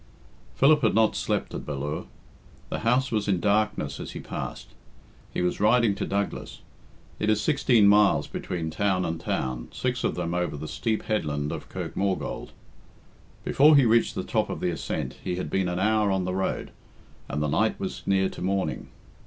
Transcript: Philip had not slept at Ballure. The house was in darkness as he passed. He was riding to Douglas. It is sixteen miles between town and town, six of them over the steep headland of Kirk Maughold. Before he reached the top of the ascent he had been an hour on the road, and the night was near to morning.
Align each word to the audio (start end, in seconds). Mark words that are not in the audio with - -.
Philip 0.55 0.81
had 0.81 0.95
not 0.95 1.15
slept 1.15 1.53
at 1.53 1.63
Ballure. 1.63 2.07
The 2.71 2.79
house 2.79 3.11
was 3.11 3.27
in 3.27 3.39
darkness 3.39 3.99
as 3.99 4.13
he 4.13 4.19
passed. 4.19 4.69
He 5.31 5.43
was 5.43 5.59
riding 5.59 5.93
to 5.93 6.07
Douglas. 6.07 6.61
It 7.19 7.29
is 7.29 7.39
sixteen 7.39 7.87
miles 7.87 8.25
between 8.25 8.71
town 8.71 9.05
and 9.05 9.19
town, 9.21 9.67
six 9.71 10.03
of 10.03 10.15
them 10.15 10.33
over 10.33 10.57
the 10.57 10.67
steep 10.67 11.03
headland 11.03 11.51
of 11.51 11.69
Kirk 11.69 11.93
Maughold. 11.95 12.49
Before 13.43 13.75
he 13.75 13.85
reached 13.85 14.15
the 14.15 14.23
top 14.23 14.49
of 14.49 14.59
the 14.59 14.71
ascent 14.71 15.17
he 15.23 15.35
had 15.35 15.51
been 15.51 15.69
an 15.69 15.77
hour 15.77 16.09
on 16.09 16.23
the 16.25 16.33
road, 16.33 16.71
and 17.29 17.39
the 17.39 17.47
night 17.47 17.79
was 17.79 18.01
near 18.07 18.27
to 18.27 18.41
morning. 18.41 18.89